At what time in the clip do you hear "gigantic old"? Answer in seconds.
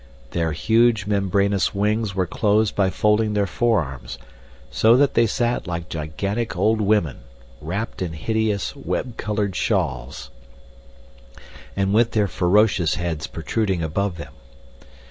5.89-6.81